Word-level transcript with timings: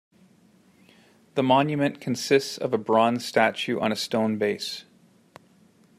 The 1.35 1.43
monument 1.43 2.01
consists 2.01 2.57
of 2.57 2.73
a 2.73 2.79
bronze 2.79 3.23
statue 3.23 3.79
on 3.79 3.91
a 3.91 3.95
stone 3.95 4.39
base. 4.39 4.85